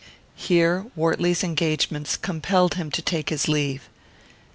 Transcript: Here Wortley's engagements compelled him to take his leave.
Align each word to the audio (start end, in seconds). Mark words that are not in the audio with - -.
Here 0.33 0.87
Wortley's 0.97 1.43
engagements 1.43 2.17
compelled 2.17 2.73
him 2.73 2.89
to 2.89 3.03
take 3.03 3.29
his 3.29 3.47
leave. 3.47 3.87